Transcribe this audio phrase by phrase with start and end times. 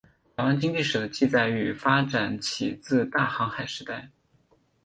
[0.35, 4.09] 台湾经济史的记载与发展起自大航海时代。